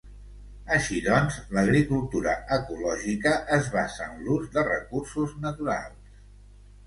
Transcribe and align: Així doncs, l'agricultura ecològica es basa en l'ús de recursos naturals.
Així 0.75 0.95
doncs, 1.07 1.35
l'agricultura 1.57 2.31
ecològica 2.55 3.33
es 3.59 3.69
basa 3.75 4.07
en 4.13 4.25
l'ús 4.29 4.49
de 4.57 4.63
recursos 4.69 5.35
naturals. 5.47 6.19